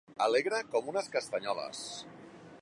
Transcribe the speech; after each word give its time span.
Alegre 0.27 0.61
com 0.71 0.89
unes 0.93 1.11
castanyoles. 1.17 1.85